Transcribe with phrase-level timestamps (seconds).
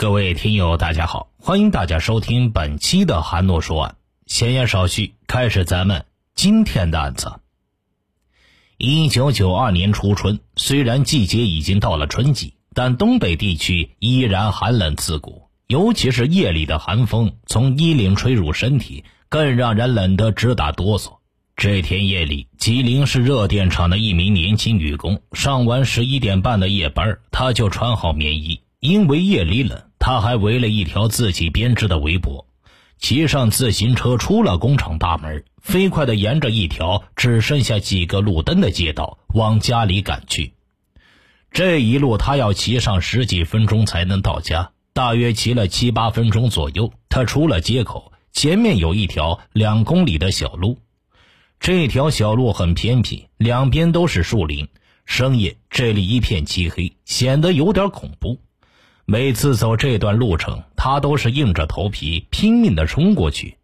[0.00, 3.96] 各位听友，大家好，欢迎大家收听本期的韩诺说案。
[4.26, 6.04] 闲言少叙，开始咱们
[6.36, 7.40] 今天的案子。
[8.76, 21.16] 一九九二年初春，虽然季节已经到了春季，但东北地区依然寒冷刺骨，尤其是夜里的寒风从衣领吹入身体，更让人冷得直打哆嗦。
[21.56, 29.82] 这天夜里，吉林市热电厂的一名年轻女工上完十一点半的夜班，她就穿好棉衣，因为夜里冷。
[30.08, 32.46] 他还围了一条自己编织的围脖，
[32.96, 40.54] 骑上自行车出了工厂大门，飞快地沿着一条只剩下几个路灯的街道往家里赶去。
[41.52, 50.78] 这一路他要骑上十几分钟才能到家，大约骑了七八分钟左右，他出了街口，前面有一条两公里的小路。
[51.60, 54.68] 这条小路很偏僻，两边都是树林，
[55.04, 58.38] 深夜这里一片漆黑，显得有点恐怖。
[59.10, 63.56] 每次走这段路程，他都是硬着头皮拼命地冲过去。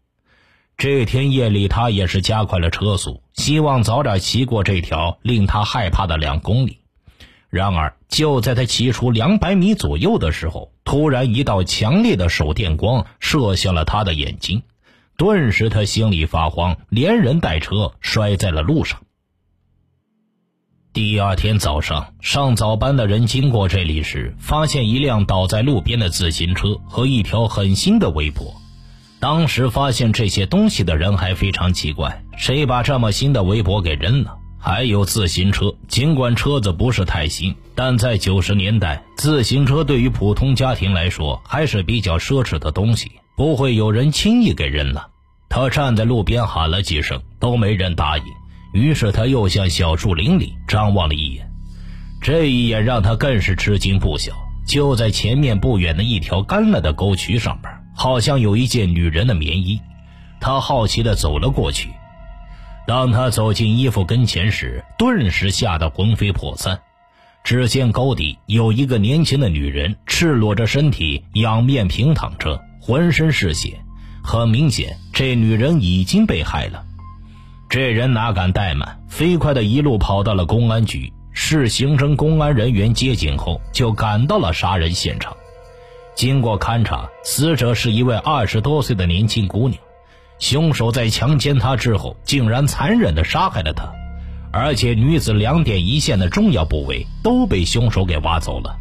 [0.78, 6.78] 这天夜里，他也是加快了车速，希望早点骑过这条令他害怕的两公里。
[7.50, 14.62] 然而，就在他骑出两百米左右的时候，突然一道强烈的手电光射向了他的眼睛，
[15.18, 19.02] 顿时他心里发慌，连人带车摔在了路上。
[20.94, 28.54] 第二天早上，上早班的人经过这里时，发现一辆倒在路边的自行车和一条很新的围脖。
[29.18, 34.36] 当时发现这些东西的人还非常奇怪：谁把这么新的围脖给扔了？
[34.56, 45.08] 还有自行车，尽管车子不是太新，但在九十年代，自行车对于普通家庭来说还是比较奢侈的东西，不会有人轻易给扔了。
[45.48, 48.24] 他站在路边喊了几声，都没人答应。
[48.74, 51.48] 于是他又向小树林里张望了一眼，
[52.20, 54.32] 这一眼让他更是吃惊不小。
[54.66, 59.80] 就在前面不远的一条干了的沟渠上边，好像有一件女人的棉衣。
[60.40, 61.88] 他好奇地走了过去。
[62.84, 66.80] 当他走进衣服跟前时，顿时吓得魂飞魄散。
[67.44, 73.78] 只见沟底有一个年轻的女人，赤裸着身体，仰面平躺着，浑身是血。
[74.24, 76.84] 很明显，这女人已经被害了。
[77.74, 81.12] 这人哪敢怠慢，飞快的一路跑到了公安局。
[81.32, 85.36] 市刑侦公安人员接警后，就赶到了杀人现场。
[86.14, 89.82] 经过勘查，死者是一位二十多岁的年轻姑娘。
[90.38, 93.92] 凶手在强奸她之后，竟然残忍地杀害了她，
[94.52, 98.76] 而且女子两点一线的重要部位都被凶手给挖走了。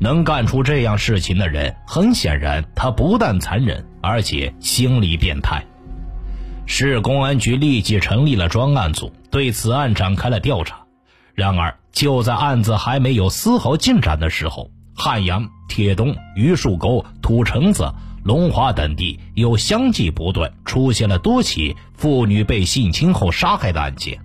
[0.00, 5.64] 能干出这样事情的人，很显然他不但残忍，而且心理变态。
[6.68, 10.84] 市公安局立即成立了专案组，对此案展开了调查。
[11.34, 17.92] 然而，就在案子还没有丝毫进展的时候，汉阳、铁东、榆树沟、土城子、
[18.24, 24.18] 龙华等地又相继不断出现了多起妇女被性侵后杀害的案件。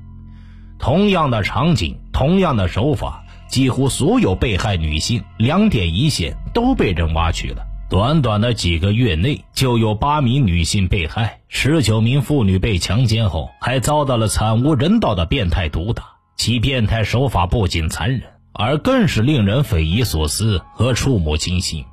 [0.80, 7.64] 同样的场景，同样的手法，几乎所有被害女性两点一线都被人挖去了。
[7.92, 16.06] 短短的几个月内，就有八名女性被害，十九名妇女被强奸后，还遭到了惨无人道的变态毒打。
[16.38, 18.22] 其变态手法不仅残忍，
[18.54, 21.84] 而更是令人匪夷所思和触目惊心。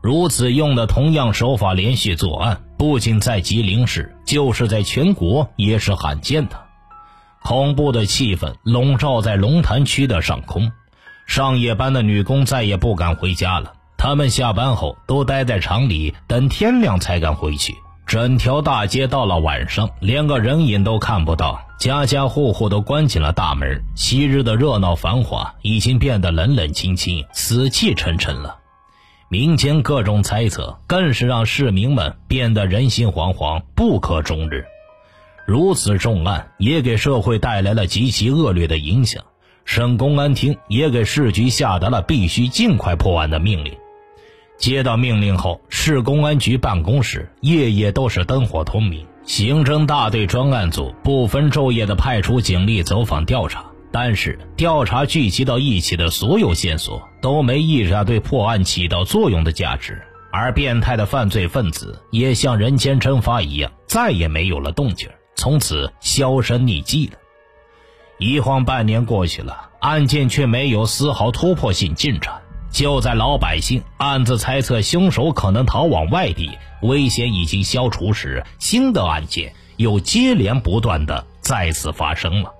[0.00, 6.58] 如此用的同样手法连续作案，不仅在吉林市，就是在全国也是罕见的。
[7.42, 10.72] 恐怖的气氛笼罩在龙潭区的上空，
[11.26, 13.74] 上夜班的女工再也不敢回家了。
[14.06, 17.74] 他们下班后都待在厂里，等天亮才敢回去。
[18.06, 23.82] 整条大街到了晚上，连个人影都看不到，家家户户都关紧了大门。
[23.96, 28.58] 昔日的热闹繁华已经变得冷冷清清、死气沉沉了。
[29.28, 34.64] 民间各种猜测，更是让市民们变得人心惶惶、不可终日。
[35.48, 39.24] 如此重案，也给社会带来了极其恶劣的影响。
[39.64, 43.76] 省公安厅也给市局下达了必须尽快破案的命令。
[44.58, 53.64] 接到命令后，市公安局办公室夜夜都是灯火通明，刑侦大队专案组不分昼夜的派出警力走访调查。
[53.92, 67.18] 但是，调查聚集到一起的所有线索都没一点对破案起到作用的价值，而变态的犯罪分子也像人间蒸发一样，再也没有了动静，从此销声匿迹了。
[68.18, 72.34] 一晃半年过去了，案件却没有丝毫突破性进展。
[72.70, 76.50] 就在老百姓暗自猜测凶手可能逃往外地，
[76.82, 82.52] 危险已经消除时，新的案件又接连不断的再次发生了。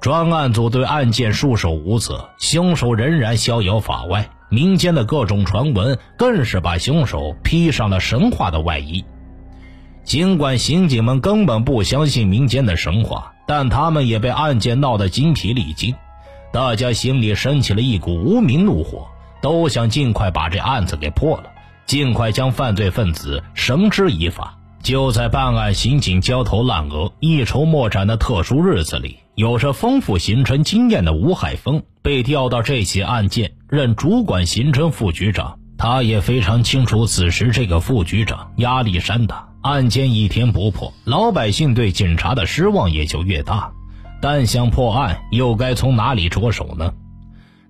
[0.00, 4.28] 专案组对案件束手无策，凶手仍然逍遥法外。
[4.48, 9.04] 民间的各种传闻更是把凶手披上了神话的外衣。
[10.04, 15.96] 尽管刑警们根本不相信民间的神话，但他们也被案件闹得精疲力尽，
[16.56, 19.08] 大家心里升起了一股无名怒火，
[19.42, 21.50] 都想尽快把这案子给破了，
[21.84, 24.56] 尽快将犯罪分子绳之以法。
[24.82, 35.58] 就在办案刑警焦头烂额、一筹莫展的特殊日子里，有着丰富刑侦经验的吴海峰被调到这起案件任主管刑侦副局长。
[35.76, 39.46] 他也非常清楚，此时这个副局长压力山大。
[39.60, 43.72] 案件一天不破，老百姓对警察的失望也就越大。
[44.28, 46.92] 但想破案，又该从哪里着手呢？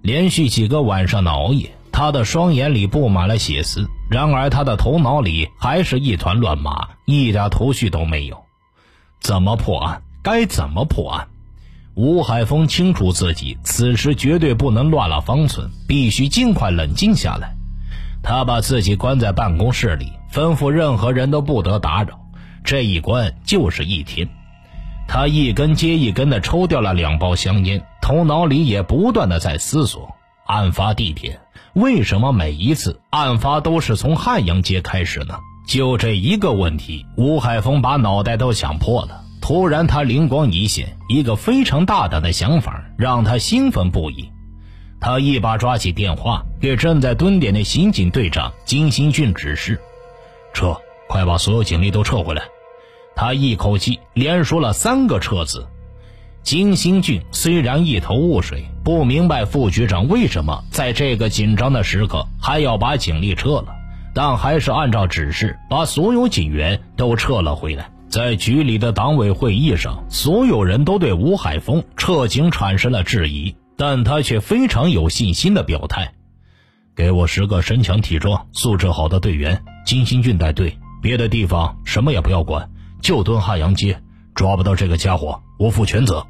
[0.00, 3.86] 连续几个晚上的熬夜，他的双眼里布满了血丝。
[4.08, 8.42] 然而，他的头脑里还是一团乱麻，一点头绪都没有。
[9.20, 10.00] 怎么破案？
[10.22, 11.28] 该怎么破案？
[11.94, 17.54] 吴海峰清楚自己此时绝对不能乱了方寸，必须尽快冷静下来。
[18.22, 20.10] 他把自己关在办公室里。
[20.32, 22.18] 吩咐任何人都不得打扰，
[22.64, 24.26] 这一关就是一天。
[25.08, 30.14] 他一根接一根的抽掉了两包香烟，头脑里也不断的在思索：
[30.46, 31.40] 案发地点
[31.74, 35.38] 为什么每一次案发都是从汉阳街开始呢？
[35.68, 39.22] 就这一个问题，吴海峰把脑袋都想破了。
[39.40, 44.30] 突然，他灵光一现，一个非常大胆的想法让他兴奋不已。
[45.00, 49.80] 他一把抓起电话，给正在蹲点的刑警队长金新俊指示。
[50.52, 50.76] 撤！
[51.08, 52.42] 快把所有警力都撤回来！
[53.16, 55.66] 他一口气连说了三个“撤”字。
[56.42, 63.74] 金星俊虽然一头雾水，不明白副局长为什么在这个紧张的时刻还要把警力撤了，
[64.14, 67.90] 但还是按照指示把所有警员都撤了回来。
[68.08, 76.12] 在局里的党委会议上，所有人都对吴海峰撤警产生了质疑，但他却非常有信心的表态。
[76.94, 82.70] 给我十个身强体壮、素质好的队员，金星俊带队，别的地方什么也不要管，
[83.00, 84.00] 就蹲汉阳街，
[84.34, 86.26] 抓不到这个家伙，我负全责。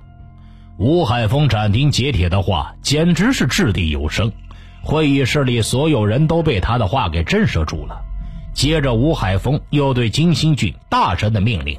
[0.78, 4.30] 吴海峰斩钉截铁的话简直是掷地有声，
[4.82, 8.02] 会议室里所有人都被他的话给震慑住了。
[8.52, 11.78] 接着，吴海峰又对金星俊大声的命令：“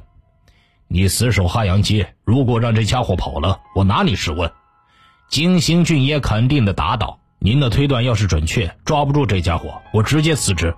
[0.87, 4.51] 你死守汉阳街，如果让这家伙跑了，我拿你试问。”
[5.29, 7.19] 金星俊也肯定的答道。
[7.39, 10.73] 您的推断要是准确，抓不住这家伙，我直接辞职。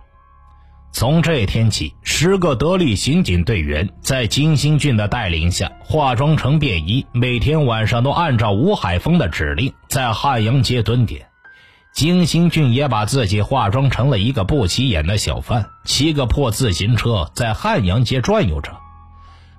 [0.91, 11.27] 从这天起，十个得力刑警队员在金星俊的带领下，化妆成便衣，每天晚上都按照吴海峰的指令在汉阳街蹲点。
[11.93, 18.71] 金星俊也把自己化妆成了一个不起眼的小贩，骑个破自行车在汉阳街转悠着。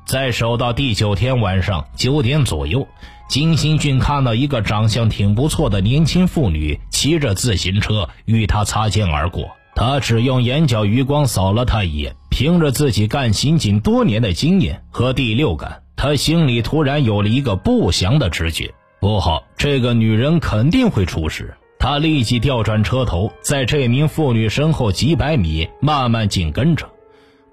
[0.07, 2.87] 在守到第九天晚上九点左右。
[3.29, 21.55] 金星俊看到一个长相挺不错的年轻妇女骑着自行车与他擦肩而过，他只用眼角余光扫了她一眼，凭着自己干刑警多年的经验和第六感，他心里突然有了一个不祥的直觉，不好，这个女人肯定会出事。
[21.79, 26.87] 他立即调转车头，在这名妇女身后几百米慢慢紧跟着。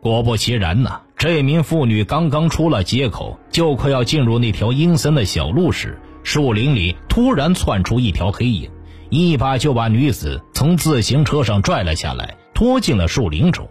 [0.02, 8.70] 果不其然呐，这名妇女刚刚出了街口，就快要进入那条阴森的小路时，树林里突然窜出一条黑影，
[9.10, 13.68] 一把就把女子从自行车上拽了下来，拖进了树林中。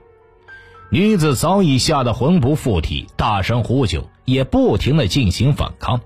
[0.90, 6.00] 女子早已吓得魂不附体，大声呼救，也不停地进行反抗。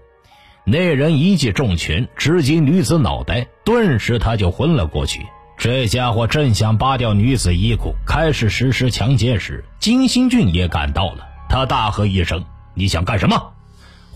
[0.65, 5.21] 那人一记重拳直击女子脑袋，顿时她就昏了过去。
[5.59, 11.29] 这家伙正想扒掉女子衣裤，开始实施强奸时，金星俊也赶到了。
[11.51, 13.53] 他大喝一声：“你想干什么？”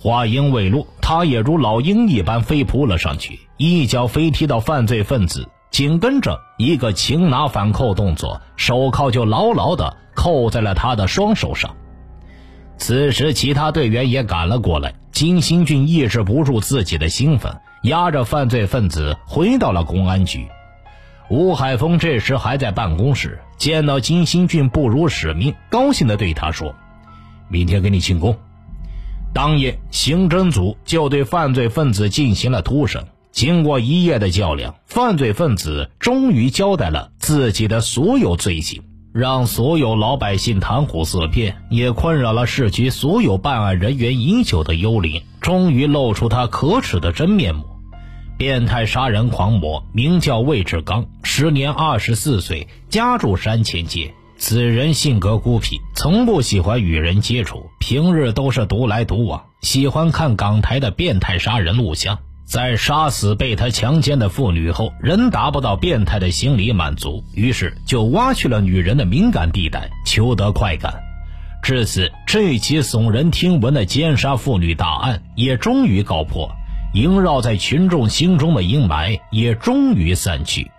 [0.05, 11.75] 话音未落，他也如老鹰一般飞扑了上去，一脚飞踢到犯罪分子，紧跟着一个擒拿反扣动作，手铐就牢牢地扣在了他的双手上。
[12.77, 14.93] 此时，其他队员也赶了过来。
[15.11, 20.47] 金星俊抑制不住自己的兴奋，押着犯罪分子回到了公安局。
[21.31, 26.75] 吴海峰这时还在办公室，见到金星俊不辱使命，高兴地对他说
[27.49, 28.37] ：“明天给你庆功。”
[29.35, 33.05] 当夜，刑侦组就对犯罪分子进行了突审。
[33.33, 47.65] 经过一夜的较量，犯罪分子终于交代了自己的所有罪行，让所有老百姓谈虎色变，也困扰了市局所有办案人员已久的幽灵，终于露出他可耻的真面目。
[48.39, 54.15] 变态杀人狂魔名叫魏志刚，时年二十四岁，家住山前街。
[54.37, 62.19] 此人性格孤僻，从不喜欢与人接触，平日都是独来独往，喜欢看港台的变态杀人录像。
[62.45, 70.93] 在杀死被他强奸的妇女后，仍达不到变态的心理满足，于是就挖去了女人的敏感地带，求得快感。
[71.63, 76.51] 至此，这起耸人听闻的奸杀妇女大案也终于告破，
[76.93, 80.71] 萦绕在群众心中的阴霾也终于散去。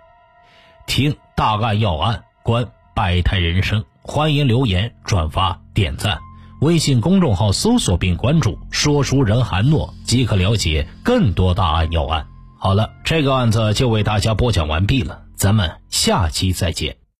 [0.86, 6.18] 听大案要案，观百态人生，欢迎留言、转发、点赞。
[6.62, 12.26] 微信公众号搜索并关注“说书人韩诺”，即可了解更多大案要案。
[12.58, 16.96] 好了，这个案子就为大家播讲完毕了，咱们下期再见。